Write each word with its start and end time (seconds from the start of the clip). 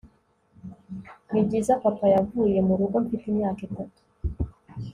nibyiza, 1.31 1.73
papa 1.83 2.05
yavuye 2.13 2.57
murugo 2.67 2.95
mfite 3.03 3.25
imyaka 3.31 3.59
itatu 3.67 4.01